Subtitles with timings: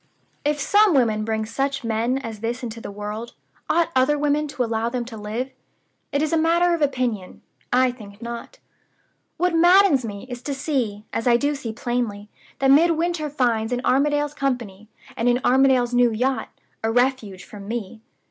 [0.43, 3.35] "If some women bring such men as this into the world,
[3.69, 5.51] ought other women to allow them to live?
[6.11, 7.43] It is a matter of opinion.
[7.71, 8.57] I think not.
[9.37, 13.85] "What maddens me is to see, as I do see plainly, that Midwinter finds in
[13.85, 16.49] Armadale's company, and in Armadale's new yacht,
[16.81, 18.01] a refuge from me.